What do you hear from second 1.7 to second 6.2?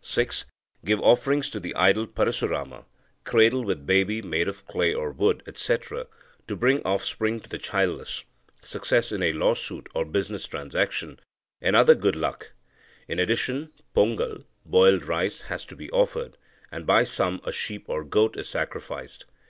idol Parasurama, cradle with baby made of clay or wood, etc.,